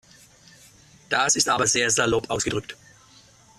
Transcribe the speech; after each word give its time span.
Das 1.09 1.35
ist 1.35 1.47
aber 1.47 1.67
sehr 1.67 1.91
salopp 1.91 2.31
ausgedrückt. 2.31 2.75